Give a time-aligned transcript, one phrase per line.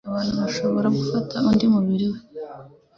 [0.09, 2.19] Abantu bashobora gufatauabi umubu'i we,